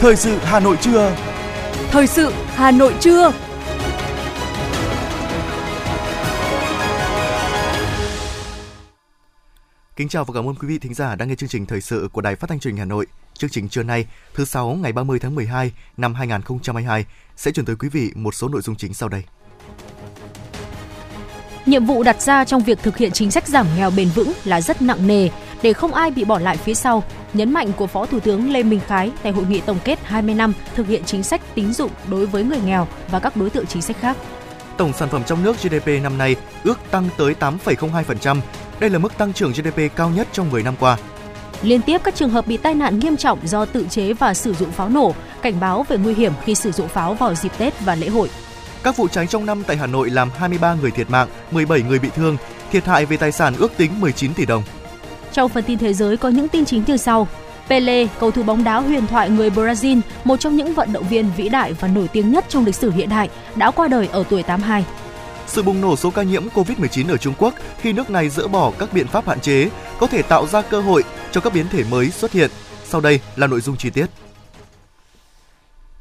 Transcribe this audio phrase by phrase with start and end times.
[0.00, 1.16] Thời sự Hà Nội trưa.
[1.90, 3.32] Thời sự Hà Nội trưa.
[9.96, 12.08] Kính chào và cảm ơn quý vị thính giả đang nghe chương trình thời sự
[12.12, 13.06] của Đài Phát thanh Truyền hình Hà Nội.
[13.34, 17.04] Chương trình trưa nay, thứ sáu ngày 30 tháng 12 năm 2022
[17.36, 19.22] sẽ chuyển tới quý vị một số nội dung chính sau đây.
[21.66, 24.60] Nhiệm vụ đặt ra trong việc thực hiện chính sách giảm nghèo bền vững là
[24.60, 25.28] rất nặng nề
[25.62, 28.62] để không ai bị bỏ lại phía sau, nhấn mạnh của Phó Thủ tướng Lê
[28.62, 31.90] Minh Khái tại hội nghị tổng kết 20 năm thực hiện chính sách tín dụng
[32.10, 34.16] đối với người nghèo và các đối tượng chính sách khác.
[34.76, 38.40] Tổng sản phẩm trong nước GDP năm nay ước tăng tới 8,02%.
[38.80, 40.96] Đây là mức tăng trưởng GDP cao nhất trong 10 năm qua.
[41.62, 44.54] Liên tiếp các trường hợp bị tai nạn nghiêm trọng do tự chế và sử
[44.54, 47.80] dụng pháo nổ, cảnh báo về nguy hiểm khi sử dụng pháo vào dịp Tết
[47.80, 48.30] và lễ hội.
[48.82, 51.98] Các vụ cháy trong năm tại Hà Nội làm 23 người thiệt mạng, 17 người
[51.98, 52.36] bị thương,
[52.72, 54.62] thiệt hại về tài sản ước tính 19 tỷ đồng.
[55.32, 57.28] Trong phần tin thế giới có những tin chính như sau.
[57.68, 61.30] Pele, cầu thủ bóng đá huyền thoại người Brazil, một trong những vận động viên
[61.36, 64.24] vĩ đại và nổi tiếng nhất trong lịch sử hiện đại, đã qua đời ở
[64.30, 64.84] tuổi 82.
[65.46, 68.72] Sự bùng nổ số ca nhiễm COVID-19 ở Trung Quốc khi nước này dỡ bỏ
[68.78, 71.84] các biện pháp hạn chế có thể tạo ra cơ hội cho các biến thể
[71.90, 72.50] mới xuất hiện.
[72.84, 74.06] Sau đây là nội dung chi tiết.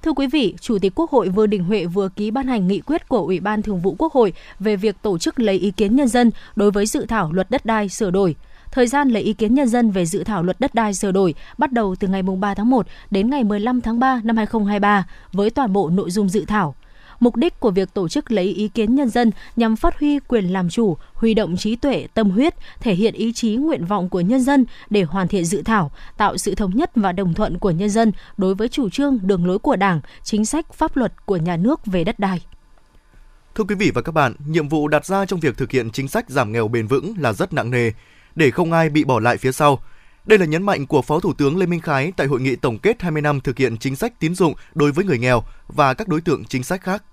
[0.04, 2.80] Thưa quý vị, Chủ tịch Quốc hội Vương Đình Huệ vừa ký ban hành nghị
[2.80, 5.96] quyết của Ủy ban Thường vụ Quốc hội về việc tổ chức lấy ý kiến
[5.96, 8.36] nhân dân đối với dự thảo luật đất đai sửa đổi.
[8.76, 11.36] Thời gian lấy ý kiến nhân dân về dự thảo luật đất đai sửa đổi
[11.58, 15.50] bắt đầu từ ngày 3 tháng 1 đến ngày 15 tháng 3 năm 2023 với
[15.50, 16.76] toàn bộ nội dung dự thảo.
[17.20, 20.54] Mục đích của việc tổ chức lấy ý kiến nhân dân nhằm phát huy quyền
[20.54, 24.22] làm chủ, huy động trí tuệ, tâm huyết, thể hiện ý chí nguyện vọng của
[24.22, 27.72] nhân dân để hoàn thiện dự thảo, tạo sự thống nhất và đồng thuận của
[27.72, 31.38] nhân dân đối với chủ trương, đường lối của Đảng, chính sách, pháp luật của
[31.38, 32.42] nhà nước về đất đai.
[33.56, 36.08] Thưa quý vị và các bạn, nhiệm vụ đặt ra trong việc thực hiện chính
[36.08, 37.92] sách giảm nghèo bền vững là rất nặng nề,
[38.36, 39.84] để không ai bị bỏ lại phía sau.
[40.26, 42.80] Đây là nhấn mạnh của Phó Thủ tướng Lê Minh Khái tại hội nghị tổng
[42.80, 46.08] kết 20 năm thực hiện chính sách tín dụng đối với người nghèo và các
[46.08, 47.04] đối tượng chính sách khác.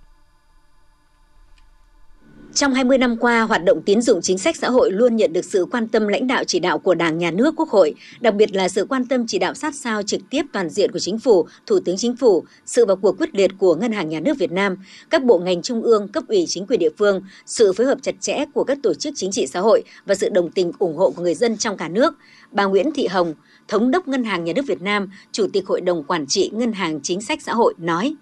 [2.54, 5.44] Trong 20 năm qua, hoạt động tín dụng chính sách xã hội luôn nhận được
[5.44, 8.54] sự quan tâm lãnh đạo chỉ đạo của Đảng, Nhà nước, Quốc hội, đặc biệt
[8.54, 11.46] là sự quan tâm chỉ đạo sát sao trực tiếp toàn diện của Chính phủ,
[11.66, 14.52] Thủ tướng Chính phủ, sự vào cuộc quyết liệt của Ngân hàng Nhà nước Việt
[14.52, 14.76] Nam,
[15.10, 18.14] các bộ ngành trung ương, cấp ủy chính quyền địa phương, sự phối hợp chặt
[18.20, 21.10] chẽ của các tổ chức chính trị xã hội và sự đồng tình ủng hộ
[21.10, 22.14] của người dân trong cả nước.
[22.50, 23.34] Bà Nguyễn Thị Hồng,
[23.68, 26.72] Thống đốc Ngân hàng Nhà nước Việt Nam, Chủ tịch Hội đồng Quản trị Ngân
[26.72, 28.14] hàng Chính sách Xã hội nói.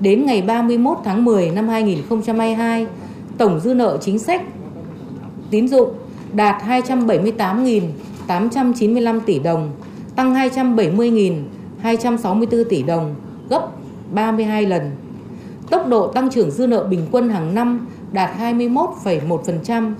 [0.00, 2.86] Đến ngày 31 tháng 10 năm 2022,
[3.38, 4.42] tổng dư nợ chính sách
[5.50, 5.88] tín dụng
[6.32, 9.70] đạt 278.895 tỷ đồng,
[10.16, 13.14] tăng 270.264 tỷ đồng,
[13.48, 13.68] gấp
[14.12, 14.90] 32 lần.
[15.70, 19.92] Tốc độ tăng trưởng dư nợ bình quân hàng năm đạt 21,1%.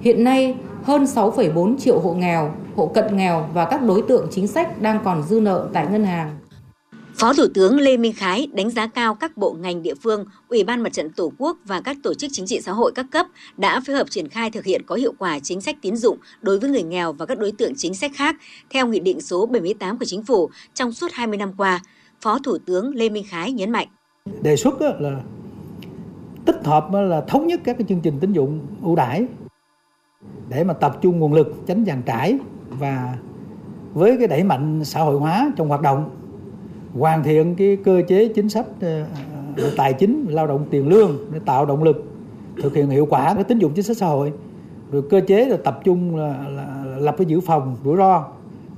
[0.00, 4.46] Hiện nay, hơn 6,4 triệu hộ nghèo, hộ cận nghèo và các đối tượng chính
[4.46, 6.30] sách đang còn dư nợ tại ngân hàng.
[7.24, 10.64] Phó Thủ tướng Lê Minh Khái đánh giá cao các bộ ngành địa phương, Ủy
[10.64, 13.26] ban Mặt trận Tổ quốc và các tổ chức chính trị xã hội các cấp
[13.56, 16.58] đã phối hợp triển khai thực hiện có hiệu quả chính sách tín dụng đối
[16.58, 18.36] với người nghèo và các đối tượng chính sách khác
[18.70, 21.80] theo Nghị định số 78 của Chính phủ trong suốt 20 năm qua.
[22.20, 23.88] Phó Thủ tướng Lê Minh Khái nhấn mạnh.
[24.42, 25.20] Đề xuất là
[26.44, 29.26] tích hợp là thống nhất các cái chương trình tín dụng ưu đãi
[30.48, 33.18] để mà tập trung nguồn lực tránh dàn trải và
[33.94, 36.10] với cái đẩy mạnh xã hội hóa trong hoạt động
[36.98, 39.04] hoàn thiện cái cơ chế chính sách ờ,
[39.56, 42.04] ờ, tài chính lao động tiền lương để tạo động lực
[42.62, 44.32] thực hiện hiệu quả cái tín dụng chính sách xã hội.
[44.92, 48.24] Rồi cơ chế là tập trung là, là lập cái dự phòng rủi ro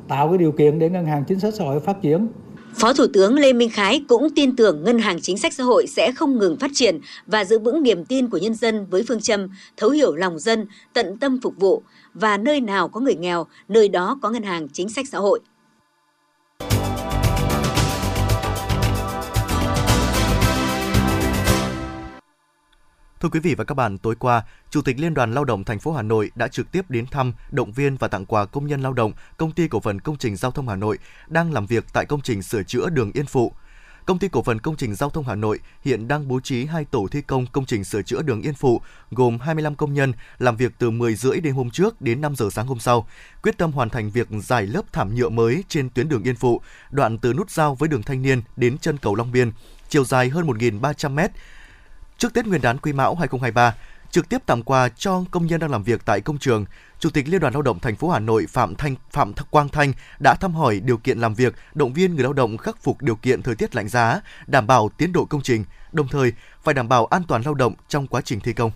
[0.09, 2.27] tạo cái điều kiện để ngân hàng chính sách xã hội phát triển.
[2.75, 5.87] Phó Thủ tướng Lê Minh Khái cũng tin tưởng Ngân hàng Chính sách Xã hội
[5.87, 9.21] sẽ không ngừng phát triển và giữ vững niềm tin của nhân dân với phương
[9.21, 11.83] châm thấu hiểu lòng dân, tận tâm phục vụ.
[12.15, 15.41] Và nơi nào có người nghèo, nơi đó có Ngân hàng Chính sách Xã hội.
[23.27, 25.79] Thưa quý vị và các bạn, tối qua, Chủ tịch Liên đoàn Lao động thành
[25.79, 28.81] phố Hà Nội đã trực tiếp đến thăm, động viên và tặng quà công nhân
[28.81, 31.84] lao động Công ty Cổ phần Công trình Giao thông Hà Nội đang làm việc
[31.93, 33.53] tại công trình sửa chữa đường Yên Phụ.
[34.05, 36.84] Công ty Cổ phần Công trình Giao thông Hà Nội hiện đang bố trí hai
[36.84, 38.81] tổ thi công công trình sửa chữa đường Yên Phụ,
[39.11, 42.49] gồm 25 công nhân làm việc từ 10 rưỡi đêm hôm trước đến 5 giờ
[42.53, 43.09] sáng hôm sau,
[43.43, 46.61] quyết tâm hoàn thành việc giải lớp thảm nhựa mới trên tuyến đường Yên Phụ,
[46.91, 49.53] đoạn từ nút giao với đường Thanh Niên đến chân cầu Long Biên,
[49.89, 51.31] chiều dài hơn 1.300 mét
[52.18, 53.74] Trước Tết Nguyên đán Quý Mão 2023,
[54.10, 56.65] trực tiếp tặng quà cho công nhân đang làm việc tại công trường,
[56.98, 59.92] Chủ tịch Liên đoàn Lao động thành phố Hà Nội Phạm Thanh Phạm Quang Thanh
[60.18, 63.16] đã thăm hỏi điều kiện làm việc, động viên người lao động khắc phục điều
[63.16, 66.33] kiện thời tiết lạnh giá, đảm bảo tiến độ công trình, đồng thời
[66.63, 68.71] phải đảm bảo an toàn lao động trong quá trình thi công.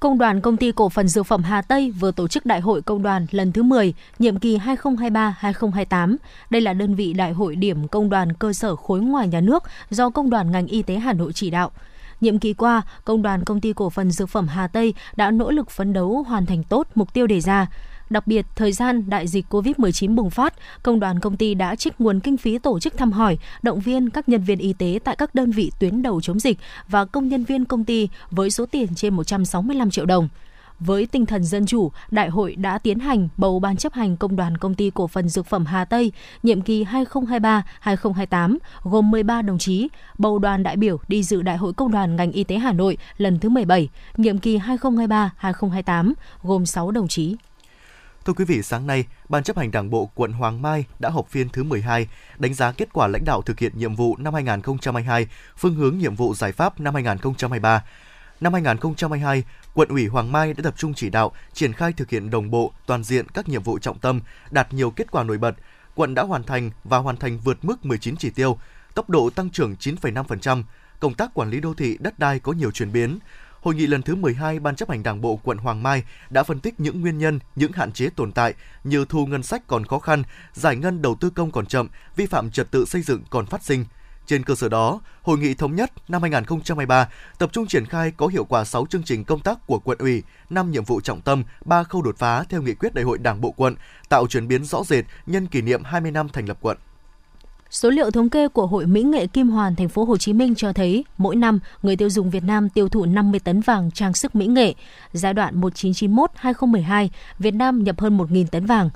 [0.00, 2.82] Công đoàn Công ty Cổ phần Dược phẩm Hà Tây vừa tổ chức Đại hội
[2.82, 6.16] Công đoàn lần thứ 10, nhiệm kỳ 2023-2028.
[6.50, 9.62] Đây là đơn vị đại hội điểm công đoàn cơ sở khối ngoài nhà nước
[9.90, 11.70] do Công đoàn ngành y tế Hà Nội chỉ đạo.
[12.22, 15.50] Nhiệm kỳ qua, Công đoàn Công ty Cổ phần Dược phẩm Hà Tây đã nỗ
[15.50, 17.66] lực phấn đấu hoàn thành tốt mục tiêu đề ra.
[18.10, 22.00] Đặc biệt, thời gian đại dịch COVID-19 bùng phát, công đoàn công ty đã trích
[22.00, 25.16] nguồn kinh phí tổ chức thăm hỏi, động viên các nhân viên y tế tại
[25.16, 26.58] các đơn vị tuyến đầu chống dịch
[26.88, 30.28] và công nhân viên công ty với số tiền trên 165 triệu đồng.
[30.86, 34.36] Với tinh thần dân chủ, đại hội đã tiến hành bầu ban chấp hành công
[34.36, 36.12] đoàn công ty cổ phần dược phẩm Hà Tây
[36.42, 39.88] nhiệm kỳ 2023-2028 gồm 13 đồng chí,
[40.18, 42.96] bầu đoàn đại biểu đi dự đại hội công đoàn ngành y tế Hà Nội
[43.16, 46.12] lần thứ 17, nhiệm kỳ 2023-2028
[46.42, 47.36] gồm 6 đồng chí.
[48.24, 51.28] Thưa quý vị, sáng nay, Ban chấp hành Đảng bộ quận Hoàng Mai đã họp
[51.28, 52.06] phiên thứ 12,
[52.38, 55.26] đánh giá kết quả lãnh đạo thực hiện nhiệm vụ năm 2022,
[55.56, 57.82] phương hướng nhiệm vụ giải pháp năm 2023.
[58.40, 59.44] Năm 2022,
[59.74, 62.72] quận ủy Hoàng Mai đã tập trung chỉ đạo triển khai thực hiện đồng bộ
[62.86, 64.20] toàn diện các nhiệm vụ trọng tâm,
[64.50, 65.54] đạt nhiều kết quả nổi bật.
[65.94, 68.58] Quận đã hoàn thành và hoàn thành vượt mức 19 chỉ tiêu,
[68.94, 70.62] tốc độ tăng trưởng 9,5%,
[71.00, 73.18] công tác quản lý đô thị đất đai có nhiều chuyển biến,
[73.62, 76.60] Hội nghị lần thứ 12 Ban chấp hành Đảng bộ quận Hoàng Mai đã phân
[76.60, 78.54] tích những nguyên nhân, những hạn chế tồn tại
[78.84, 80.22] như thu ngân sách còn khó khăn,
[80.52, 83.64] giải ngân đầu tư công còn chậm, vi phạm trật tự xây dựng còn phát
[83.64, 83.84] sinh.
[84.26, 87.08] Trên cơ sở đó, Hội nghị thống nhất năm 2023
[87.38, 90.22] tập trung triển khai có hiệu quả 6 chương trình công tác của quận ủy,
[90.50, 93.40] 5 nhiệm vụ trọng tâm, 3 khâu đột phá theo nghị quyết đại hội Đảng
[93.40, 93.74] bộ quận,
[94.08, 96.78] tạo chuyển biến rõ rệt nhân kỷ niệm 20 năm thành lập quận.
[97.72, 100.54] Số liệu thống kê của Hội Mỹ nghệ Kim Hoàn thành phố Hồ Chí Minh
[100.54, 104.14] cho thấy mỗi năm người tiêu dùng Việt Nam tiêu thụ 50 tấn vàng trang
[104.14, 104.74] sức mỹ nghệ.
[105.12, 107.08] Giai đoạn 1991-2012,
[107.38, 108.90] Việt Nam nhập hơn 1.000 tấn vàng.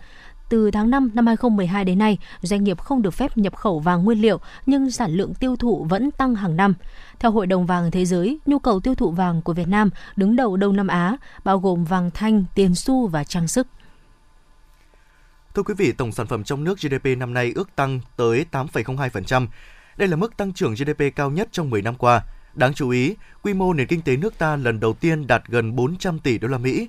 [0.48, 4.04] Từ tháng 5 năm 2012 đến nay, doanh nghiệp không được phép nhập khẩu vàng
[4.04, 6.75] nguyên liệu nhưng sản lượng tiêu thụ vẫn tăng hàng năm.
[7.19, 10.37] Theo Hội đồng vàng thế giới, nhu cầu tiêu thụ vàng của Việt Nam đứng
[10.37, 13.66] đầu Đông Nam Á, bao gồm vàng thanh, tiền xu và trang sức.
[15.54, 19.46] Thưa quý vị, tổng sản phẩm trong nước GDP năm nay ước tăng tới 8,02%.
[19.96, 22.22] Đây là mức tăng trưởng GDP cao nhất trong 10 năm qua.
[22.54, 25.76] Đáng chú ý, quy mô nền kinh tế nước ta lần đầu tiên đạt gần
[25.76, 26.88] 400 tỷ đô la Mỹ.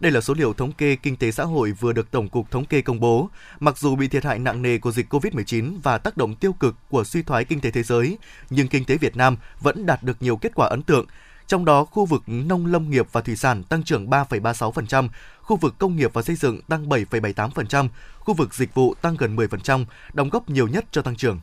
[0.00, 2.64] Đây là số liệu thống kê kinh tế xã hội vừa được Tổng cục Thống
[2.64, 3.28] kê công bố.
[3.60, 6.74] Mặc dù bị thiệt hại nặng nề của dịch COVID-19 và tác động tiêu cực
[6.90, 8.18] của suy thoái kinh tế thế giới,
[8.50, 11.06] nhưng kinh tế Việt Nam vẫn đạt được nhiều kết quả ấn tượng,
[11.46, 15.08] trong đó, khu vực nông lâm nghiệp và thủy sản tăng trưởng 3,36%,
[15.40, 17.88] khu vực công nghiệp và xây dựng tăng 7,78%,
[18.18, 21.40] khu vực dịch vụ tăng gần 10%, đóng góp nhiều nhất cho tăng trưởng.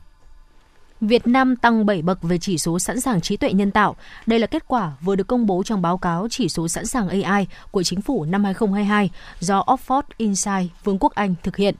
[1.07, 3.95] Việt Nam tăng 7 bậc về chỉ số sẵn sàng trí tuệ nhân tạo.
[4.25, 7.09] Đây là kết quả vừa được công bố trong báo cáo chỉ số sẵn sàng
[7.23, 9.09] AI của chính phủ năm 2022
[9.39, 11.75] do Oxford Insight Vương quốc Anh thực hiện.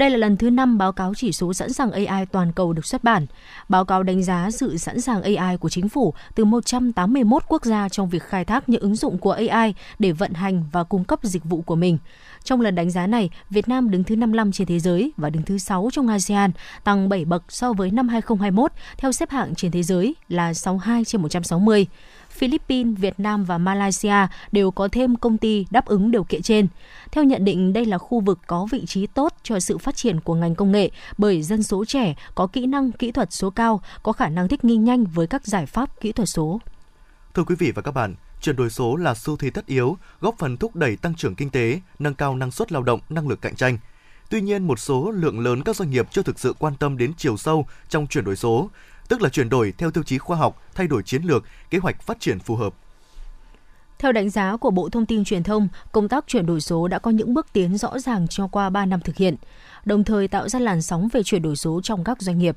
[0.00, 2.86] Đây là lần thứ 5 báo cáo chỉ số sẵn sàng AI toàn cầu được
[2.86, 3.26] xuất bản.
[3.68, 7.88] Báo cáo đánh giá sự sẵn sàng AI của chính phủ từ 181 quốc gia
[7.88, 11.18] trong việc khai thác những ứng dụng của AI để vận hành và cung cấp
[11.22, 11.98] dịch vụ của mình.
[12.44, 15.42] Trong lần đánh giá này, Việt Nam đứng thứ 55 trên thế giới và đứng
[15.42, 16.50] thứ 6 trong ASEAN,
[16.84, 21.04] tăng 7 bậc so với năm 2021 theo xếp hạng trên thế giới là 62
[21.04, 21.86] trên 160.
[22.30, 26.68] Philippines, Việt Nam và Malaysia đều có thêm công ty đáp ứng điều kiện trên.
[27.12, 30.20] Theo nhận định, đây là khu vực có vị trí tốt cho sự phát triển
[30.20, 33.80] của ngành công nghệ bởi dân số trẻ có kỹ năng kỹ thuật số cao,
[34.02, 36.60] có khả năng thích nghi nhanh với các giải pháp kỹ thuật số.
[37.34, 40.38] Thưa quý vị và các bạn, chuyển đổi số là xu thế tất yếu, góp
[40.38, 43.40] phần thúc đẩy tăng trưởng kinh tế, nâng cao năng suất lao động, năng lực
[43.40, 43.78] cạnh tranh.
[44.30, 47.12] Tuy nhiên, một số lượng lớn các doanh nghiệp chưa thực sự quan tâm đến
[47.16, 48.70] chiều sâu trong chuyển đổi số,
[49.10, 52.02] tức là chuyển đổi theo tiêu chí khoa học, thay đổi chiến lược, kế hoạch
[52.02, 52.74] phát triển phù hợp.
[53.98, 56.98] Theo đánh giá của Bộ Thông tin Truyền thông, công tác chuyển đổi số đã
[56.98, 59.36] có những bước tiến rõ ràng cho qua 3 năm thực hiện,
[59.84, 62.56] đồng thời tạo ra làn sóng về chuyển đổi số trong các doanh nghiệp.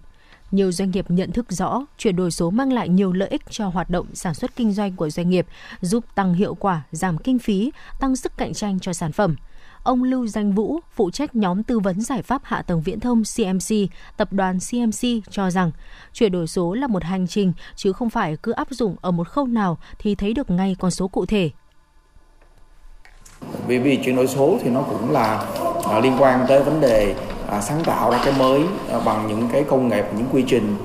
[0.52, 3.68] Nhiều doanh nghiệp nhận thức rõ chuyển đổi số mang lại nhiều lợi ích cho
[3.68, 5.48] hoạt động sản xuất kinh doanh của doanh nghiệp,
[5.82, 9.36] giúp tăng hiệu quả, giảm kinh phí, tăng sức cạnh tranh cho sản phẩm–
[9.84, 13.24] Ông Lưu Danh Vũ, phụ trách nhóm tư vấn giải pháp hạ tầng viễn thông
[13.36, 13.76] CMC,
[14.18, 15.72] tập đoàn CMC cho rằng
[16.14, 19.28] chuyển đổi số là một hành trình chứ không phải cứ áp dụng ở một
[19.28, 21.50] khâu nào thì thấy được ngay con số cụ thể.
[23.68, 25.46] Vì vì chuyển đổi số thì nó cũng là
[25.90, 27.16] à, liên quan tới vấn đề
[27.50, 28.62] à, sáng tạo ra cái mới
[28.92, 30.76] à, bằng những cái công nghệ, những quy trình,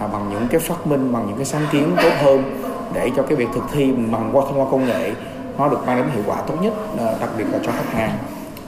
[0.00, 2.60] à, bằng những cái phát minh, bằng những cái sáng kiến tốt hơn
[2.94, 5.12] để cho cái việc thực thi bằng qua thông qua công nghệ
[5.58, 8.18] nó được mang đến hiệu quả tốt nhất, à, đặc biệt là cho khách hàng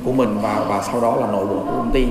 [0.04, 2.07] của mình và và sau đó là nội bộ của công ty.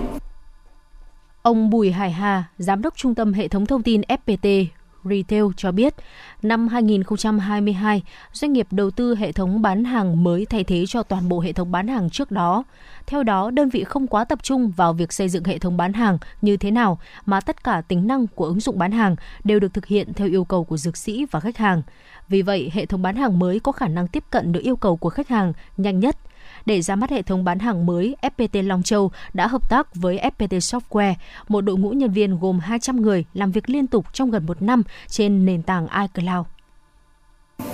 [1.42, 4.66] Ông Bùi Hải Hà, giám đốc trung tâm hệ thống thông tin FPT
[5.04, 5.96] Retail cho biết,
[6.42, 8.04] năm 2022,
[8.34, 11.54] doanh nghiệp đầu tư hệ thống bán hàng mới thay thế cho toàn bộ hệ
[11.54, 12.64] thống bán hàng trước đó.
[13.08, 15.94] Theo đó, đơn vị không quá tập trung vào việc xây dựng hệ thống bán
[15.94, 19.60] hàng như thế nào, mà tất cả tính năng của ứng dụng bán hàng đều
[19.60, 21.82] được thực hiện theo yêu cầu của dược sĩ và khách hàng.
[22.30, 24.98] Vì vậy, hệ thống bán hàng mới có khả năng tiếp cận được yêu cầu
[24.98, 26.18] của khách hàng nhanh nhất.
[26.66, 30.20] Để ra mắt hệ thống bán hàng mới, FPT Long Châu đã hợp tác với
[30.38, 31.14] FPT Software,
[31.48, 34.62] một đội ngũ nhân viên gồm 200 người làm việc liên tục trong gần một
[34.62, 36.46] năm trên nền tảng iCloud.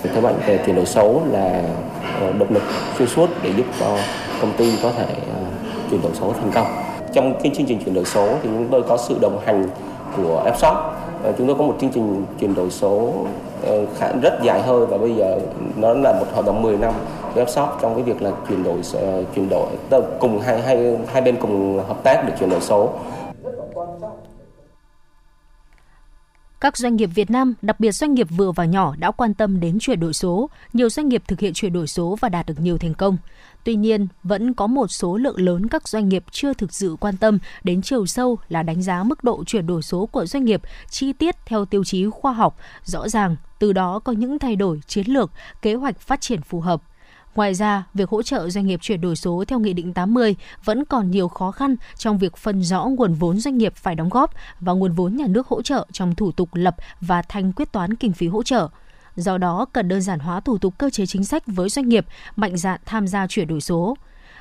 [0.02, 1.62] Theo bạn về chuyển đổi số là
[2.20, 2.62] ờ, động lực
[2.98, 3.98] xuyên suốt để giúp cho
[4.40, 5.44] công ty có thể ờ,
[5.90, 6.66] chuyển đổi số thành công.
[7.14, 9.68] Trong cái chương trình chuyển đổi số thì chúng tôi có sự đồng hành
[10.16, 10.74] của Fshop.
[11.22, 13.26] Ờ, chúng tôi có một chương trình chuyển đổi số
[13.98, 15.38] khá rất dài hơi và bây giờ
[15.76, 16.92] nó là một hợp đồng 10 năm
[17.36, 17.46] với
[17.82, 19.76] trong cái việc là chuyển đổi ờ, chuyển đổi
[20.20, 22.92] cùng hai hai hai bên cùng hợp tác để chuyển đổi số.
[26.60, 29.60] Các doanh nghiệp Việt Nam, đặc biệt doanh nghiệp vừa và nhỏ đã quan tâm
[29.60, 32.60] đến chuyển đổi số, nhiều doanh nghiệp thực hiện chuyển đổi số và đạt được
[32.60, 33.16] nhiều thành công.
[33.64, 37.16] Tuy nhiên, vẫn có một số lượng lớn các doanh nghiệp chưa thực sự quan
[37.16, 40.62] tâm đến chiều sâu là đánh giá mức độ chuyển đổi số của doanh nghiệp
[40.90, 44.80] chi tiết theo tiêu chí khoa học, rõ ràng, từ đó có những thay đổi
[44.86, 45.30] chiến lược,
[45.62, 46.82] kế hoạch phát triển phù hợp–
[47.36, 50.84] Ngoài ra, việc hỗ trợ doanh nghiệp chuyển đổi số theo Nghị định 80 vẫn
[50.84, 54.30] còn nhiều khó khăn trong việc phân rõ nguồn vốn doanh nghiệp phải đóng góp
[54.60, 57.94] và nguồn vốn nhà nước hỗ trợ trong thủ tục lập và thanh quyết toán
[57.94, 58.68] kinh phí hỗ trợ.
[59.16, 62.06] Do đó, cần đơn giản hóa thủ tục cơ chế chính sách với doanh nghiệp
[62.36, 63.96] mạnh dạn tham gia chuyển đổi số.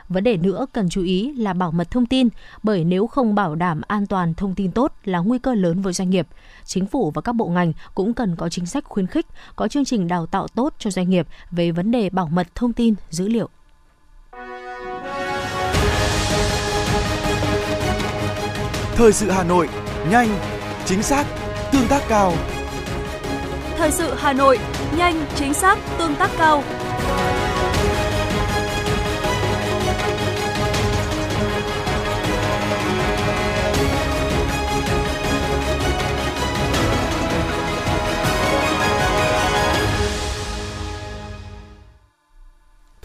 [0.10, 2.30] Vấn đề nữa cần chú ý là bảo mật thông tin,
[2.64, 5.94] bởi nếu không bảo đảm an toàn thông tin tốt là nguy cơ lớn với
[5.94, 6.28] doanh nghiệp.
[6.66, 9.86] Chính phủ và các bộ ngành cũng cần có chính sách khuyến khích, có chương
[9.86, 13.28] trình đào tạo tốt cho doanh nghiệp về vấn đề bảo mật thông tin, dữ
[13.28, 13.50] liệu.
[18.96, 19.70] Thời sự Hà Nội,
[20.12, 20.30] nhanh,
[20.86, 21.26] chính xác,
[21.72, 22.34] tương tác cao.
[23.78, 24.60] Thời sự Hà Nội,
[24.98, 26.64] nhanh, chính xác, tương tác cao.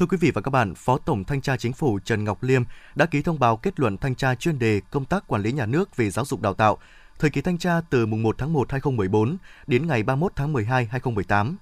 [0.00, 2.62] Thưa quý vị và các bạn, Phó Tổng Thanh tra Chính phủ Trần Ngọc Liêm
[2.94, 5.66] đã ký thông báo kết luận thanh tra chuyên đề công tác quản lý nhà
[5.66, 6.78] nước về giáo dục đào tạo,
[7.18, 10.84] thời kỳ thanh tra từ mùng 1 tháng 1 2014 đến ngày 31 tháng 12
[10.84, 11.56] 2018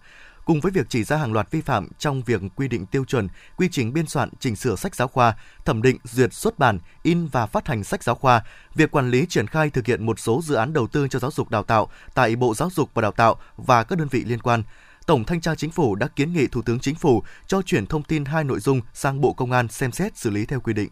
[0.44, 3.28] cùng với việc chỉ ra hàng loạt vi phạm trong việc quy định tiêu chuẩn,
[3.56, 7.26] quy trình biên soạn, chỉnh sửa sách giáo khoa, thẩm định, duyệt xuất bản, in
[7.26, 10.40] và phát hành sách giáo khoa, việc quản lý triển khai thực hiện một số
[10.44, 13.12] dự án đầu tư cho giáo dục đào tạo tại Bộ Giáo dục và Đào
[13.12, 14.62] tạo và các đơn vị liên quan,
[15.08, 18.02] Tổng Thanh tra Chính phủ đã kiến nghị Thủ tướng Chính phủ cho chuyển thông
[18.02, 20.88] tin hai nội dung sang Bộ Công an xem xét xử lý theo quy định.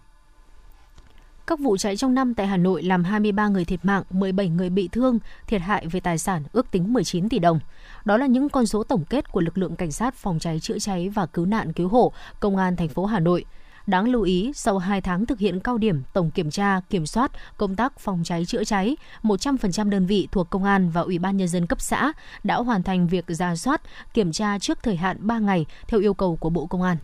[1.46, 4.70] Các vụ cháy trong năm tại Hà Nội làm 23 người thiệt mạng, 17 người
[4.70, 7.60] bị thương, thiệt hại về tài sản ước tính 19 tỷ đồng.
[8.04, 10.78] Đó là những con số tổng kết của lực lượng cảnh sát phòng cháy chữa
[10.78, 13.44] cháy và cứu nạn cứu hộ Công an thành phố Hà Nội–
[13.86, 17.30] Đáng lưu ý, sau 2 tháng thực hiện cao điểm tổng kiểm tra, kiểm soát
[17.56, 21.36] công tác phòng cháy chữa cháy, 100% đơn vị thuộc Công an và Ủy ban
[21.36, 22.12] Nhân dân cấp xã
[22.44, 23.82] đã hoàn thành việc ra soát,
[24.14, 26.96] kiểm tra trước thời hạn 3 ngày theo yêu cầu của Bộ Công an.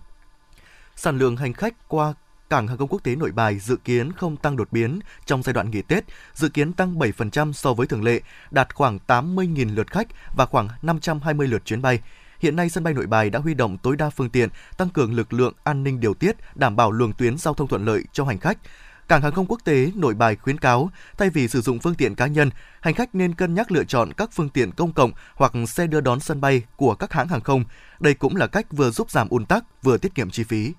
[0.97, 2.15] Sản lượng hành khách qua
[2.51, 5.53] cảng hàng không quốc tế Nội Bài dự kiến không tăng đột biến trong giai
[5.53, 8.21] đoạn nghỉ Tết, dự kiến tăng 7% so với thường lệ,
[8.51, 12.01] đạt khoảng 80.000 lượt khách và khoảng 520 lượt chuyến bay.
[12.43, 15.15] Hiện nay sân bay Nội Bài đã huy động tối đa phương tiện, tăng cường
[15.15, 18.25] lực lượng an ninh điều tiết, đảm bảo luồng tuyến giao thông thuận lợi cho
[18.25, 18.59] hành khách.
[19.09, 22.15] Cảng hàng không quốc tế Nội Bài khuyến cáo, thay vì sử dụng phương tiện
[22.15, 25.53] cá nhân, hành khách nên cân nhắc lựa chọn các phương tiện công cộng hoặc
[25.69, 27.65] xe đưa đón sân bay của các hãng hàng không.
[28.01, 30.73] Đây cũng là cách vừa giúp giảm ùn tắc, vừa tiết kiệm chi phí.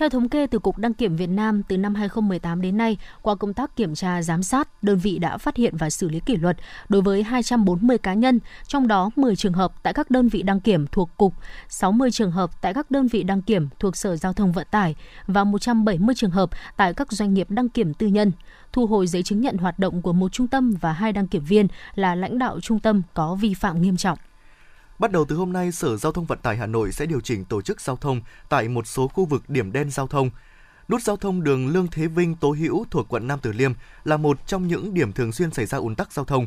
[0.00, 3.34] Theo thống kê từ Cục Đăng kiểm Việt Nam, từ năm 2018 đến nay, qua
[3.34, 6.36] công tác kiểm tra giám sát, đơn vị đã phát hiện và xử lý kỷ
[6.36, 6.56] luật
[6.88, 10.60] đối với 240 cá nhân, trong đó 10 trường hợp tại các đơn vị đăng
[10.60, 11.34] kiểm thuộc Cục,
[11.68, 14.94] 60 trường hợp tại các đơn vị đăng kiểm thuộc Sở Giao thông Vận tải
[15.26, 18.32] và 170 trường hợp tại các doanh nghiệp đăng kiểm tư nhân.
[18.72, 21.44] Thu hồi giấy chứng nhận hoạt động của một trung tâm và hai đăng kiểm
[21.44, 24.18] viên là lãnh đạo trung tâm có vi phạm nghiêm trọng.
[25.00, 27.44] Bắt đầu từ hôm nay, Sở Giao thông Vận tải Hà Nội sẽ điều chỉnh
[27.44, 30.30] tổ chức giao thông tại một số khu vực điểm đen giao thông.
[30.88, 33.72] Nút giao thông đường Lương Thế Vinh Tố Hữu thuộc quận Nam Từ Liêm
[34.04, 36.46] là một trong những điểm thường xuyên xảy ra ùn tắc giao thông.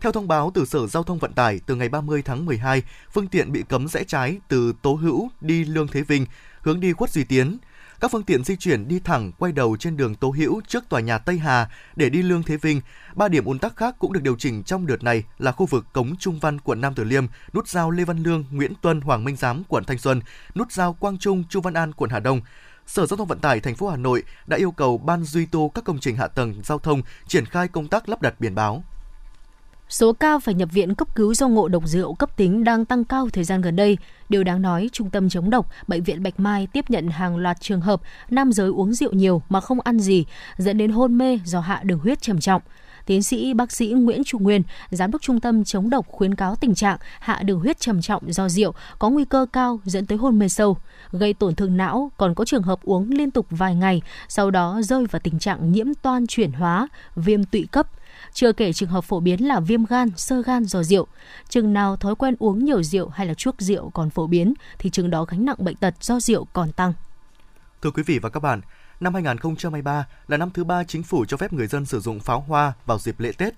[0.00, 2.82] Theo thông báo từ Sở Giao thông Vận tải, từ ngày 30 tháng 12,
[3.12, 6.26] phương tiện bị cấm rẽ trái từ Tố Hữu đi Lương Thế Vinh,
[6.60, 7.58] hướng đi Quất Duy Tiến,
[8.00, 11.00] các phương tiện di chuyển đi thẳng quay đầu trên đường Tố Hữu trước tòa
[11.00, 12.80] nhà Tây Hà để đi Lương Thế Vinh.
[13.14, 15.86] Ba điểm ùn tắc khác cũng được điều chỉnh trong đợt này là khu vực
[15.92, 19.24] Cống Trung Văn, quận Nam Từ Liêm, nút giao Lê Văn Lương, Nguyễn Tuân, Hoàng
[19.24, 20.20] Minh Giám, quận Thanh Xuân,
[20.54, 22.40] nút giao Quang Trung, Chu Văn An, quận Hà Đông.
[22.86, 25.68] Sở Giao thông Vận tải thành phố Hà Nội đã yêu cầu ban duy tu
[25.68, 28.84] các công trình hạ tầng giao thông triển khai công tác lắp đặt biển báo.
[29.90, 33.04] Số ca phải nhập viện cấp cứu do ngộ độc rượu cấp tính đang tăng
[33.04, 33.98] cao thời gian gần đây.
[34.28, 37.60] Điều đáng nói, Trung tâm chống độc, Bệnh viện Bạch Mai tiếp nhận hàng loạt
[37.60, 40.24] trường hợp nam giới uống rượu nhiều mà không ăn gì,
[40.56, 42.62] dẫn đến hôn mê do hạ đường huyết trầm trọng.
[43.06, 46.56] Tiến sĩ bác sĩ Nguyễn Trung Nguyên, giám đốc trung tâm chống độc khuyến cáo
[46.56, 50.18] tình trạng hạ đường huyết trầm trọng do rượu có nguy cơ cao dẫn tới
[50.18, 50.76] hôn mê sâu,
[51.12, 54.80] gây tổn thương não, còn có trường hợp uống liên tục vài ngày, sau đó
[54.82, 57.86] rơi vào tình trạng nhiễm toan chuyển hóa, viêm tụy cấp,
[58.32, 61.06] chưa kể trường hợp phổ biến là viêm gan, sơ gan do rượu.
[61.48, 64.90] Chừng nào thói quen uống nhiều rượu hay là chuốc rượu còn phổ biến thì
[64.90, 66.92] chừng đó gánh nặng bệnh tật do rượu còn tăng.
[67.82, 68.60] Thưa quý vị và các bạn,
[69.00, 72.40] năm 2023 là năm thứ ba chính phủ cho phép người dân sử dụng pháo
[72.48, 73.54] hoa vào dịp lễ Tết.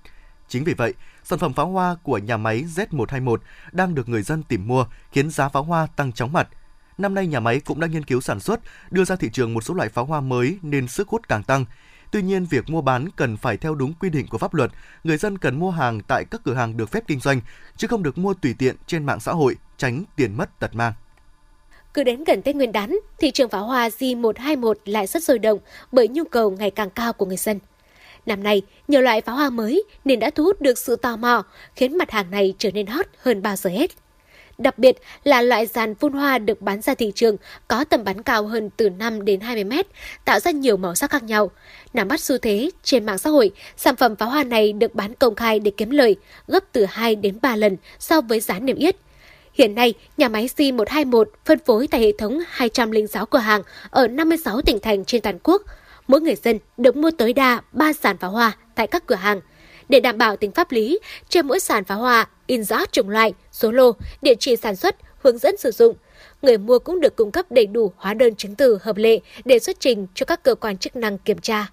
[0.47, 0.93] Chính vì vậy,
[1.23, 3.37] sản phẩm pháo hoa của nhà máy Z121
[3.71, 6.47] đang được người dân tìm mua, khiến giá pháo hoa tăng chóng mặt.
[6.97, 8.59] Năm nay nhà máy cũng đã nghiên cứu sản xuất,
[8.91, 11.65] đưa ra thị trường một số loại pháo hoa mới nên sức hút càng tăng.
[12.13, 14.71] Tuy nhiên, việc mua bán cần phải theo đúng quy định của pháp luật.
[15.03, 17.41] Người dân cần mua hàng tại các cửa hàng được phép kinh doanh,
[17.77, 20.93] chứ không được mua tùy tiện trên mạng xã hội, tránh tiền mất tật mang.
[21.93, 25.59] Cứ đến gần Tết Nguyên đán, thị trường pháo hoa G121 lại rất sôi động
[25.91, 27.59] bởi nhu cầu ngày càng cao của người dân.
[28.25, 31.43] Năm nay, nhiều loại pháo hoa mới nên đã thu hút được sự tò mò,
[31.75, 33.91] khiến mặt hàng này trở nên hot hơn bao giờ hết.
[34.63, 38.23] Đặc biệt là loại dàn phun hoa được bán ra thị trường có tầm bắn
[38.23, 39.87] cao hơn từ 5 đến 20 mét,
[40.25, 41.51] tạo ra nhiều màu sắc khác nhau.
[41.93, 45.13] Nắm bắt xu thế, trên mạng xã hội, sản phẩm pháo hoa này được bán
[45.13, 46.15] công khai để kiếm lời,
[46.47, 48.95] gấp từ 2 đến 3 lần so với giá niêm yết.
[49.53, 54.61] Hiện nay, nhà máy C121 phân phối tại hệ thống 206 cửa hàng ở 56
[54.61, 55.61] tỉnh thành trên toàn quốc.
[56.07, 59.41] Mỗi người dân được mua tối đa 3 sản pháo hoa tại các cửa hàng–
[59.89, 60.99] để đảm bảo tính pháp lý,
[61.29, 64.95] trên mỗi sàn pháo hoa in rõ chủng loại, số lô, địa chỉ sản xuất,
[65.19, 65.95] hướng dẫn sử dụng.
[66.41, 69.59] Người mua cũng được cung cấp đầy đủ hóa đơn chứng từ hợp lệ để
[69.59, 71.67] xuất trình cho các cơ quan chức năng kiểm tra.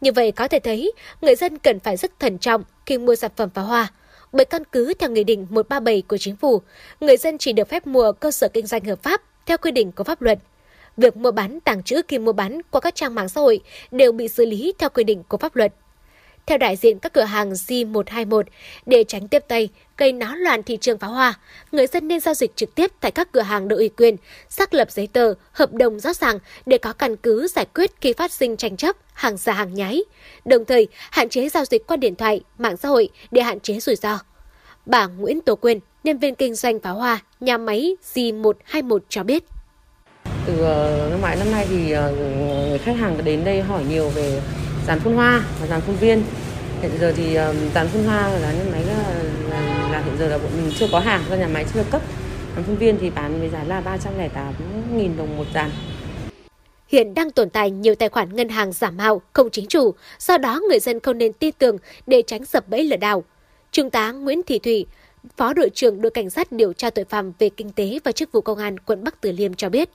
[0.00, 3.30] Như vậy có thể thấy, người dân cần phải rất thận trọng khi mua sản
[3.36, 3.92] phẩm pháo hoa.
[4.32, 6.62] Bởi căn cứ theo Nghị định 137 của Chính phủ,
[7.00, 9.92] người dân chỉ được phép mua cơ sở kinh doanh hợp pháp theo quy định
[9.92, 10.38] của pháp luật.
[10.96, 14.12] Việc mua bán, tàng trữ khi mua bán qua các trang mạng xã hội đều
[14.12, 15.74] bị xử lý theo quy định của pháp luật.
[16.46, 18.42] Theo đại diện các cửa hàng G121,
[18.86, 21.34] để tránh tiếp tay, gây náo loạn thị trường pháo hoa,
[21.72, 24.16] người dân nên giao dịch trực tiếp tại các cửa hàng được ủy quyền,
[24.48, 28.12] xác lập giấy tờ, hợp đồng rõ ràng để có căn cứ giải quyết khi
[28.12, 30.02] phát sinh tranh chấp, hàng giả hàng nhái.
[30.44, 33.80] Đồng thời, hạn chế giao dịch qua điện thoại, mạng xã hội để hạn chế
[33.80, 34.18] rủi ro.
[34.86, 39.44] Bà Nguyễn Tố Quyên, nhân viên kinh doanh pháo hoa, nhà máy G121 cho biết.
[40.46, 42.12] Từ ờ, năm ngoái năm nay thì ờ,
[42.68, 44.40] người khách hàng đến đây hỏi nhiều về
[44.86, 46.22] dàn phun hoa và dàn phun viên
[46.82, 49.14] hiện giờ thì ờ, dàn phun hoa là nhà máy là,
[49.50, 52.02] là, là hiện giờ là bọn mình chưa có hàng do nhà máy chưa cấp
[52.56, 54.54] dàn phun viên thì bán với giá là 308
[54.96, 55.70] nghìn đồng một dàn
[56.88, 60.38] Hiện đang tồn tại nhiều tài khoản ngân hàng giả mạo, không chính chủ, do
[60.38, 63.24] đó người dân không nên tin tưởng để tránh sập bẫy lừa đảo.
[63.70, 64.86] Trung tá Nguyễn Thị Thủy,
[65.36, 68.32] Phó đội trưởng đội cảnh sát điều tra tội phạm về kinh tế và chức
[68.32, 69.90] vụ công an quận Bắc Từ Liêm cho biết.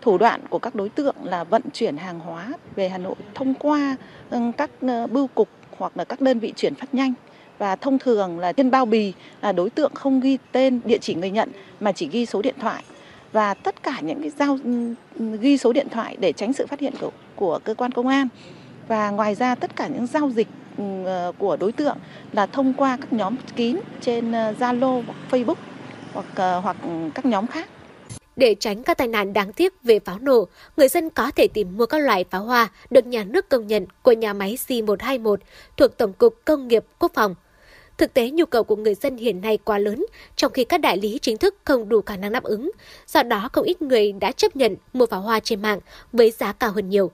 [0.00, 3.54] Thủ đoạn của các đối tượng là vận chuyển hàng hóa về Hà Nội thông
[3.54, 3.96] qua
[4.30, 7.12] ừ, các ờ, bưu cục hoặc là các đơn vị chuyển phát nhanh.
[7.58, 11.14] Và thông thường là trên bao bì là đối tượng không ghi tên địa chỉ
[11.14, 12.84] người nhận mà chỉ ghi số điện thoại.
[13.32, 14.94] Và tất cả những cái giao ừ,
[15.40, 18.28] ghi số điện thoại để tránh sự phát hiện của, của cơ quan công an.
[18.88, 21.96] Và ngoài ra tất cả những giao dịch ừ, ờ, của đối tượng
[22.32, 25.54] là thông qua các nhóm kín trên ờ, Zalo hoặc Facebook
[26.12, 26.76] hoặc hoặc
[27.14, 27.68] các nhóm khác
[28.36, 31.76] để tránh các tai nạn đáng tiếc về pháo nổ, người dân có thể tìm
[31.76, 35.36] mua các loại pháo hoa được nhà nước công nhận của nhà máy C121
[35.76, 37.34] thuộc Tổng cục Công nghiệp Quốc phòng.
[37.98, 40.96] Thực tế nhu cầu của người dân hiện nay quá lớn, trong khi các đại
[40.96, 42.70] lý chính thức không đủ khả năng đáp ứng.
[43.06, 45.80] Do đó không ít người đã chấp nhận mua pháo hoa trên mạng
[46.12, 47.10] với giá cao hơn nhiều.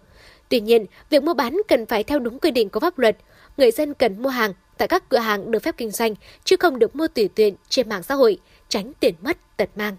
[0.48, 3.16] Tuy nhiên, việc mua bán cần phải theo đúng quy định của pháp luật.
[3.56, 6.78] Người dân cần mua hàng tại các cửa hàng được phép kinh doanh, chứ không
[6.78, 9.96] được mua tùy tiện trên mạng xã hội, tránh tiền mất, tật mang.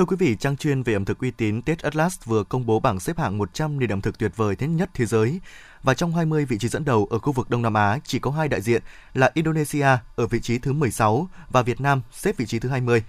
[0.00, 2.80] Thưa quý vị, trang chuyên về ẩm thực uy tín Tết Atlas vừa công bố
[2.80, 5.40] bảng xếp hạng 100 nền ẩm thực tuyệt vời thế nhất thế giới.
[5.82, 8.30] Và trong 20 vị trí dẫn đầu ở khu vực Đông Nam Á chỉ có
[8.30, 8.82] hai đại diện
[9.14, 9.86] là Indonesia
[10.16, 13.02] ở vị trí thứ 16 và Việt Nam xếp vị trí thứ 20.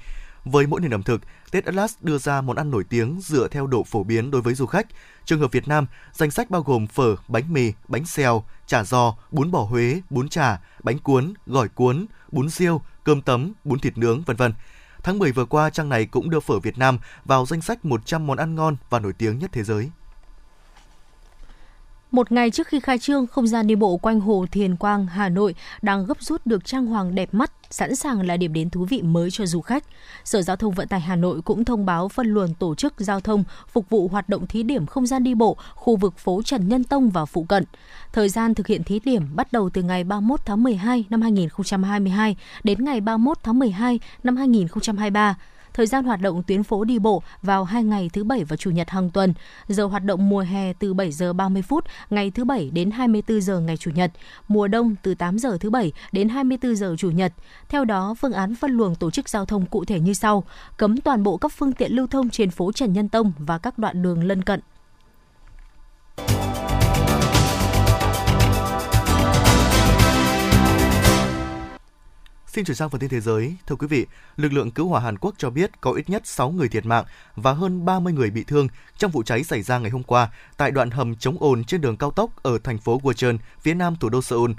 [0.45, 3.67] Với mỗi nền ẩm thực, Tết Atlas đưa ra món ăn nổi tiếng dựa theo
[3.67, 4.87] độ phổ biến đối với du khách.
[5.25, 9.15] Trường hợp Việt Nam, danh sách bao gồm phở, bánh mì, bánh xèo, chả giò,
[9.31, 13.97] bún bò Huế, bún chả, bánh cuốn, gỏi cuốn, bún riêu, cơm tấm, bún thịt
[13.97, 14.53] nướng, vân vân.
[15.03, 18.27] Tháng 10 vừa qua, trang này cũng đưa phở Việt Nam vào danh sách 100
[18.27, 19.89] món ăn ngon và nổi tiếng nhất thế giới.
[22.11, 25.29] Một ngày trước khi khai trương, không gian đi bộ quanh hồ Thiền Quang, Hà
[25.29, 28.85] Nội đang gấp rút được trang hoàng đẹp mắt, sẵn sàng là điểm đến thú
[28.85, 29.83] vị mới cho du khách.
[30.23, 33.19] Sở Giao thông Vận tải Hà Nội cũng thông báo phân luồng tổ chức giao
[33.19, 36.69] thông phục vụ hoạt động thí điểm không gian đi bộ khu vực phố Trần
[36.69, 37.63] Nhân Tông và phụ cận.
[38.13, 42.35] Thời gian thực hiện thí điểm bắt đầu từ ngày 31 tháng 12 năm 2022
[42.63, 45.35] đến ngày 31 tháng 12 năm 2023
[45.73, 48.71] thời gian hoạt động tuyến phố đi bộ vào hai ngày thứ bảy và chủ
[48.71, 49.33] nhật hàng tuần,
[49.67, 53.41] giờ hoạt động mùa hè từ 7 giờ 30 phút ngày thứ bảy đến 24
[53.41, 54.11] giờ ngày chủ nhật,
[54.47, 57.33] mùa đông từ 8 giờ thứ bảy đến 24 giờ chủ nhật.
[57.69, 60.43] Theo đó, phương án phân luồng tổ chức giao thông cụ thể như sau:
[60.77, 63.77] cấm toàn bộ các phương tiện lưu thông trên phố Trần Nhân Tông và các
[63.77, 64.59] đoạn đường lân cận.
[72.53, 73.55] Xin chuyển sang phần tin thế giới.
[73.67, 74.05] Thưa quý vị,
[74.37, 77.05] lực lượng cứu hỏa Hàn Quốc cho biết có ít nhất 6 người thiệt mạng
[77.35, 80.71] và hơn 30 người bị thương trong vụ cháy xảy ra ngày hôm qua tại
[80.71, 84.09] đoạn hầm chống ồn trên đường cao tốc ở thành phố Woncheon, phía nam thủ
[84.09, 84.51] đô Seoul.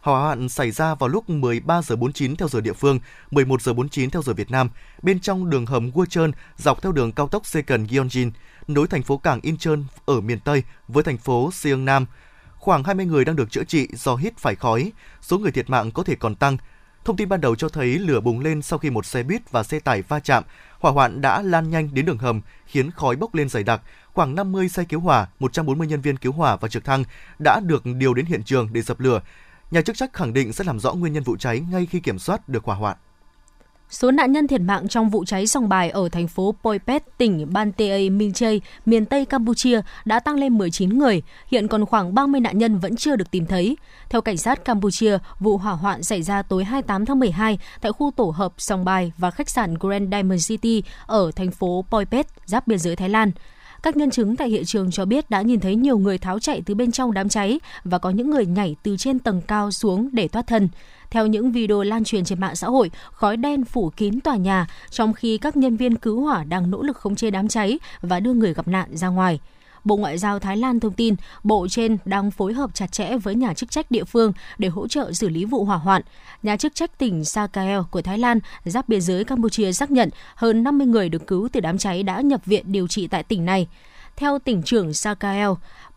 [0.00, 3.72] Hỏa hoạn xảy ra vào lúc 13 giờ 49 theo giờ địa phương, 11 giờ
[3.72, 4.70] 49 theo giờ Việt Nam,
[5.02, 8.30] bên trong đường hầm Woncheon dọc theo đường cao tốc Second Gyeongjin,
[8.66, 12.06] nối thành phố cảng Incheon ở miền Tây với thành phố Seongnam.
[12.54, 14.92] Khoảng 20 người đang được chữa trị do hít phải khói.
[15.22, 16.56] Số người thiệt mạng có thể còn tăng
[17.04, 19.62] Thông tin ban đầu cho thấy lửa bùng lên sau khi một xe buýt và
[19.62, 20.44] xe tải va chạm.
[20.78, 23.82] Hỏa hoạn đã lan nhanh đến đường hầm, khiến khói bốc lên dày đặc.
[24.12, 27.04] Khoảng 50 xe cứu hỏa, 140 nhân viên cứu hỏa và trực thăng
[27.38, 29.20] đã được điều đến hiện trường để dập lửa.
[29.70, 32.18] Nhà chức trách khẳng định sẽ làm rõ nguyên nhân vụ cháy ngay khi kiểm
[32.18, 32.96] soát được hỏa hoạn.
[33.90, 37.52] Số nạn nhân thiệt mạng trong vụ cháy sòng bài ở thành phố Poipet, tỉnh
[37.52, 41.22] Banteay, Minchey, miền Tây Campuchia đã tăng lên 19 người.
[41.46, 43.76] Hiện còn khoảng 30 nạn nhân vẫn chưa được tìm thấy.
[44.10, 48.10] Theo cảnh sát Campuchia, vụ hỏa hoạn xảy ra tối 28 tháng 12 tại khu
[48.16, 52.66] tổ hợp sòng bài và khách sạn Grand Diamond City ở thành phố Poipet, giáp
[52.66, 53.32] biên giới Thái Lan.
[53.82, 56.62] Các nhân chứng tại hiện trường cho biết đã nhìn thấy nhiều người tháo chạy
[56.66, 60.08] từ bên trong đám cháy và có những người nhảy từ trên tầng cao xuống
[60.12, 60.68] để thoát thân.
[61.10, 64.66] Theo những video lan truyền trên mạng xã hội, khói đen phủ kín tòa nhà
[64.90, 68.20] trong khi các nhân viên cứu hỏa đang nỗ lực khống chế đám cháy và
[68.20, 69.40] đưa người gặp nạn ra ngoài.
[69.84, 73.34] Bộ Ngoại giao Thái Lan thông tin, bộ trên đang phối hợp chặt chẽ với
[73.34, 76.02] nhà chức trách địa phương để hỗ trợ xử lý vụ hỏa hoạn.
[76.42, 80.62] Nhà chức trách tỉnh Sakael của Thái Lan, giáp biên giới Campuchia xác nhận hơn
[80.62, 83.68] 50 người được cứu từ đám cháy đã nhập viện điều trị tại tỉnh này.
[84.16, 85.50] Theo tỉnh trưởng Sakael,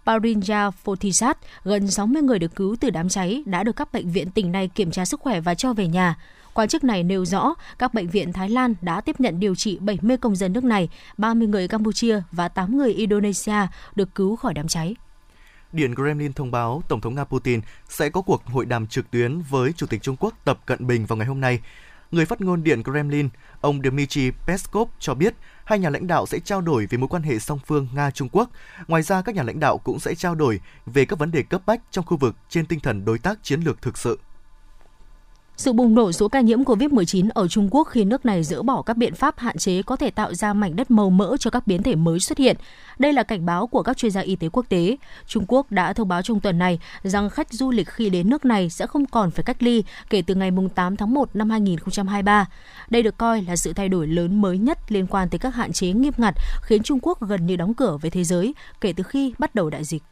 [0.05, 4.31] Parinja Phothisat, gần 60 người được cứu từ đám cháy đã được các bệnh viện
[4.31, 6.15] tỉnh này kiểm tra sức khỏe và cho về nhà.
[6.53, 9.77] Quan chức này nêu rõ, các bệnh viện Thái Lan đã tiếp nhận điều trị
[9.79, 14.53] 70 công dân nước này, 30 người Campuchia và 8 người Indonesia được cứu khỏi
[14.53, 14.95] đám cháy.
[15.71, 19.41] Điện Kremlin thông báo Tổng thống Nga Putin sẽ có cuộc hội đàm trực tuyến
[19.49, 21.59] với Chủ tịch Trung Quốc Tập Cận Bình vào ngày hôm nay.
[22.11, 23.29] Người phát ngôn Điện Kremlin,
[23.61, 27.23] ông Dmitry Peskov cho biết hai nhà lãnh đạo sẽ trao đổi về mối quan
[27.23, 28.49] hệ song phương Nga-Trung Quốc.
[28.87, 31.61] Ngoài ra, các nhà lãnh đạo cũng sẽ trao đổi về các vấn đề cấp
[31.65, 34.19] bách trong khu vực trên tinh thần đối tác chiến lược thực sự.
[35.61, 38.81] Sự bùng nổ số ca nhiễm COVID-19 ở Trung Quốc khi nước này dỡ bỏ
[38.81, 41.67] các biện pháp hạn chế có thể tạo ra mảnh đất màu mỡ cho các
[41.67, 42.57] biến thể mới xuất hiện.
[42.99, 44.97] Đây là cảnh báo của các chuyên gia y tế quốc tế.
[45.27, 48.45] Trung Quốc đã thông báo trong tuần này rằng khách du lịch khi đến nước
[48.45, 52.45] này sẽ không còn phải cách ly kể từ ngày 8 tháng 1 năm 2023.
[52.89, 55.73] Đây được coi là sự thay đổi lớn mới nhất liên quan tới các hạn
[55.73, 59.03] chế nghiêm ngặt khiến Trung Quốc gần như đóng cửa với thế giới kể từ
[59.03, 60.03] khi bắt đầu đại dịch.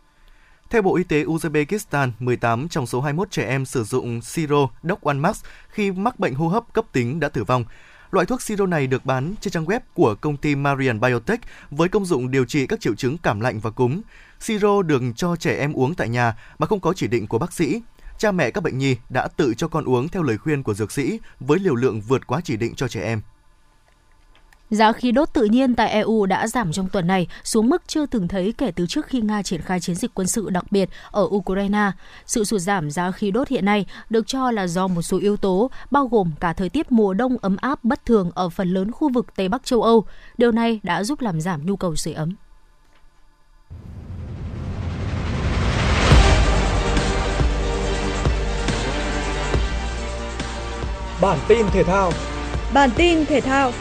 [0.70, 5.34] Theo Bộ Y tế Uzbekistan, 18 trong số 21 trẻ em sử dụng siro Doc-Max
[5.70, 7.64] khi mắc bệnh hô hấp cấp tính đã tử vong.
[8.12, 11.40] Loại thuốc siro này được bán trên trang web của công ty Marian Biotech
[11.72, 14.02] với công dụng điều trị các triệu chứng cảm lạnh và cúm.
[14.40, 17.54] Siro được cho trẻ em uống tại nhà mà không có chỉ định của bác
[17.54, 17.82] sĩ.
[18.18, 20.92] Cha mẹ các bệnh nhi đã tự cho con uống theo lời khuyên của dược
[20.92, 23.22] sĩ với liều lượng vượt quá chỉ định cho trẻ em.
[24.70, 28.06] Giá khí đốt tự nhiên tại EU đã giảm trong tuần này xuống mức chưa
[28.06, 30.90] từng thấy kể từ trước khi Nga triển khai chiến dịch quân sự đặc biệt
[31.12, 31.92] ở Ukraine.
[32.26, 35.38] Sự sụt giảm giá khí đốt hiện nay được cho là do một số yếu
[35.38, 38.92] tố, bao gồm cả thời tiết mùa đông ấm áp bất thường ở phần lớn
[38.92, 40.06] khu vực Tây Bắc châu Âu.
[40.38, 42.36] Điều này đã giúp làm giảm nhu cầu sưởi ấm.
[51.22, 52.12] Bản tin thể thao
[52.74, 53.72] Bản tin thể thao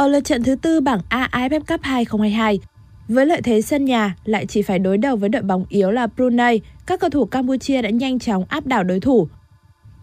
[0.00, 2.60] Ở lượt trận thứ tư bảng A AFF Cup 2022,
[3.08, 6.06] với lợi thế sân nhà lại chỉ phải đối đầu với đội bóng yếu là
[6.06, 9.28] Brunei, các cầu thủ Campuchia đã nhanh chóng áp đảo đối thủ.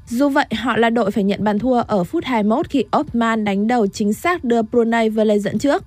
[0.07, 3.67] Dù vậy, họ là đội phải nhận bàn thua ở phút 21 khi Osman đánh
[3.67, 5.83] đầu chính xác đưa Brunei vươn lên dẫn trước.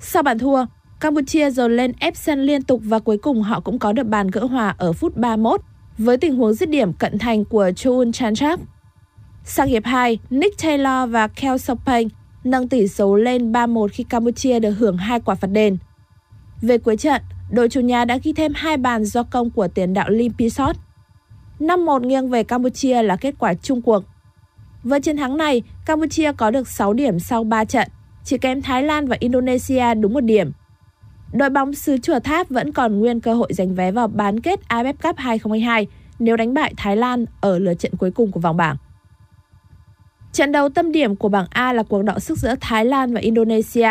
[0.00, 0.66] Sau bàn thua,
[1.00, 4.28] Campuchia dồn lên ép sân liên tục và cuối cùng họ cũng có được bàn
[4.28, 5.60] gỡ hòa ở phút 31
[5.98, 8.60] với tình huống dứt điểm cận thành của chun Chanchak.
[9.44, 12.08] Sang hiệp 2, Nick Taylor và Kel Sopeng
[12.44, 15.76] nâng tỷ số lên 3-1 khi Campuchia được hưởng hai quả phạt đền.
[16.62, 19.94] Về cuối trận, đội chủ nhà đã ghi thêm hai bàn do công của tiền
[19.94, 20.76] đạo Lim Pisot.
[21.60, 24.04] 5-1 nghiêng về Campuchia là kết quả chung cuộc.
[24.82, 27.88] Với chiến thắng này, Campuchia có được 6 điểm sau 3 trận,
[28.24, 30.52] chỉ kém Thái Lan và Indonesia đúng một điểm.
[31.32, 34.60] Đội bóng xứ Chùa Tháp vẫn còn nguyên cơ hội giành vé vào bán kết
[34.68, 35.86] AFF Cup 2022
[36.18, 38.76] nếu đánh bại Thái Lan ở lượt trận cuối cùng của vòng bảng.
[40.32, 43.20] Trận đấu tâm điểm của bảng A là cuộc đọ sức giữa Thái Lan và
[43.20, 43.90] Indonesia.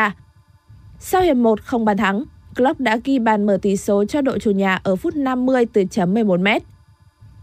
[1.00, 2.24] Sau hiệp 1 không bàn thắng,
[2.56, 5.84] Klopp đã ghi bàn mở tỷ số cho đội chủ nhà ở phút 50 từ
[5.92, 6.48] chấm 11 m.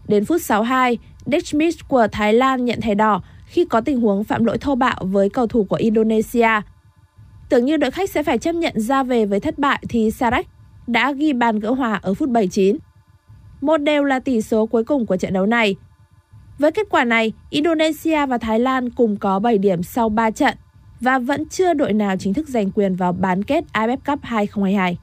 [0.07, 4.23] Đến phút 62, Dick Smith của Thái Lan nhận thẻ đỏ khi có tình huống
[4.23, 6.49] phạm lỗi thô bạo với cầu thủ của Indonesia.
[7.49, 10.47] Tưởng như đội khách sẽ phải chấp nhận ra về với thất bại thì Sarek
[10.87, 12.77] đã ghi bàn gỡ hòa ở phút 79.
[13.61, 15.75] Một đều là tỷ số cuối cùng của trận đấu này.
[16.59, 20.57] Với kết quả này, Indonesia và Thái Lan cùng có 7 điểm sau 3 trận
[21.01, 24.97] và vẫn chưa đội nào chính thức giành quyền vào bán kết AFF Cup 2022.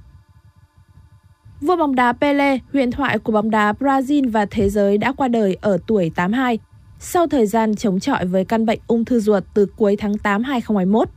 [1.61, 5.29] Vua bóng đá Pele, huyền thoại của bóng đá Brazil và thế giới đã qua
[5.29, 6.59] đời ở tuổi 82
[6.99, 10.43] sau thời gian chống chọi với căn bệnh ung thư ruột từ cuối tháng 8
[10.43, 11.09] 2021.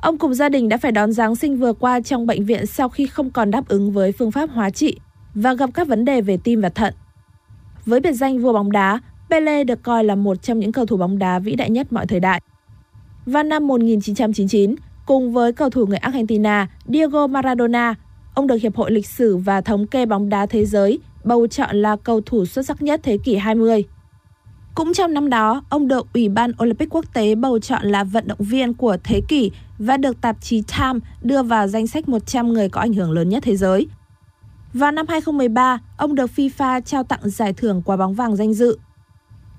[0.00, 2.88] Ông cùng gia đình đã phải đón Giáng sinh vừa qua trong bệnh viện sau
[2.88, 4.98] khi không còn đáp ứng với phương pháp hóa trị
[5.34, 6.94] và gặp các vấn đề về tim và thận.
[7.86, 9.00] Với biệt danh vua bóng đá,
[9.30, 12.06] Pele được coi là một trong những cầu thủ bóng đá vĩ đại nhất mọi
[12.06, 12.40] thời đại.
[13.26, 14.74] Vào năm 1999,
[15.06, 17.94] cùng với cầu thủ người Argentina Diego Maradona,
[18.34, 21.76] ông được Hiệp hội Lịch sử và Thống kê bóng đá thế giới bầu chọn
[21.76, 23.84] là cầu thủ xuất sắc nhất thế kỷ 20.
[24.74, 28.28] Cũng trong năm đó, ông được Ủy ban Olympic Quốc tế bầu chọn là vận
[28.28, 32.52] động viên của thế kỷ và được tạp chí Time đưa vào danh sách 100
[32.52, 33.86] người có ảnh hưởng lớn nhất thế giới.
[34.72, 38.78] Vào năm 2013, ông được FIFA trao tặng giải thưởng quả bóng vàng danh dự.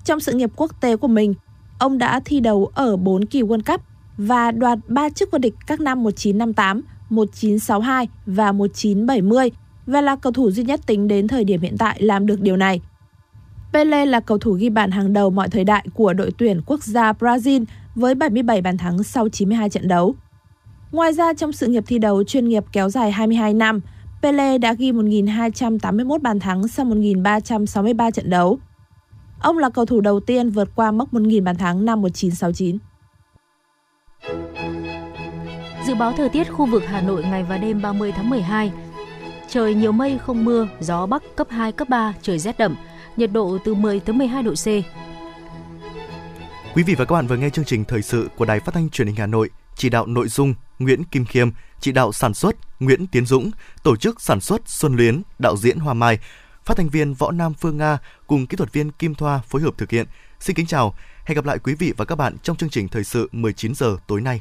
[0.06, 1.34] Trong sự nghiệp quốc tế của mình,
[1.78, 3.80] ông đã thi đấu ở 4 kỳ World Cup
[4.18, 9.50] và đoạt 3 chức vô địch các năm 1958, 1962 và 1970
[9.86, 12.56] và là cầu thủ duy nhất tính đến thời điểm hiện tại làm được điều
[12.56, 12.80] này.
[13.72, 16.84] Pele là cầu thủ ghi bàn hàng đầu mọi thời đại của đội tuyển quốc
[16.84, 17.64] gia Brazil
[17.94, 20.14] với 77 bàn thắng sau 92 trận đấu.
[20.92, 23.80] Ngoài ra trong sự nghiệp thi đấu chuyên nghiệp kéo dài 22 năm,
[24.22, 28.58] Pele đã ghi 1.281 bàn thắng sau 1.363 trận đấu.
[29.46, 32.78] Ông là cầu thủ đầu tiên vượt qua mốc 1.000 bàn thắng năm 1969.
[35.86, 38.72] Dự báo thời tiết khu vực Hà Nội ngày và đêm 30 tháng 12.
[39.48, 42.76] Trời nhiều mây không mưa, gió bắc cấp 2, cấp 3, trời rét đậm,
[43.16, 44.66] nhiệt độ từ 10 tới 12 độ C.
[46.74, 48.90] Quý vị và các bạn vừa nghe chương trình thời sự của Đài Phát thanh
[48.90, 52.56] Truyền hình Hà Nội, chỉ đạo nội dung Nguyễn Kim Khiêm, chỉ đạo sản xuất
[52.80, 53.50] Nguyễn Tiến Dũng,
[53.82, 56.18] tổ chức sản xuất Xuân Luyến, đạo diễn Hoa Mai,
[56.66, 59.78] phát thanh viên Võ Nam Phương Nga cùng kỹ thuật viên Kim Thoa phối hợp
[59.78, 60.06] thực hiện.
[60.40, 63.04] Xin kính chào, hẹn gặp lại quý vị và các bạn trong chương trình thời
[63.04, 64.40] sự 19 giờ tối nay.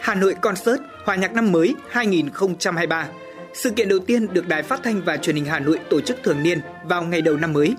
[0.00, 3.08] Hà Nội Concert Hòa nhạc năm mới 2023.
[3.54, 6.16] Sự kiện đầu tiên được Đài Phát thanh và Truyền hình Hà Nội tổ chức
[6.24, 7.74] thường niên vào ngày đầu năm mới.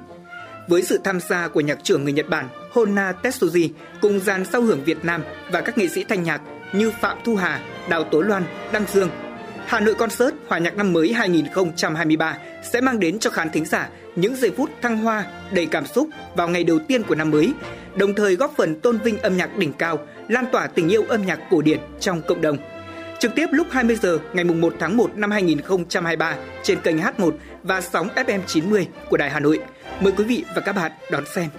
[0.67, 3.69] Với sự tham gia của nhạc trưởng người Nhật Bản Hona Tetsuji
[4.01, 6.41] cùng dàn sao hưởng Việt Nam và các nghệ sĩ thanh nhạc
[6.73, 9.09] như Phạm Thu Hà, Đào Tố Loan, Đăng Dương.
[9.65, 13.89] Hà Nội Concert Hòa nhạc năm mới 2023 sẽ mang đến cho khán thính giả
[14.15, 17.53] những giây phút thăng hoa đầy cảm xúc vào ngày đầu tiên của năm mới,
[17.95, 21.25] đồng thời góp phần tôn vinh âm nhạc đỉnh cao, lan tỏa tình yêu âm
[21.25, 22.57] nhạc cổ điển trong cộng đồng.
[23.19, 27.31] Trực tiếp lúc 20 giờ ngày 1 tháng 1 năm 2023 trên kênh H1
[27.63, 29.59] và sóng FM 90 của Đài Hà Nội.
[30.01, 31.49] Mời quý vị và các bạn đón xem.